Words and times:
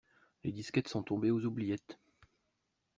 Les 0.43 0.51
disquettes 0.51 0.87
sont 0.87 1.03
tombées 1.03 1.29
aux 1.29 1.45
oubliettes. 1.45 1.99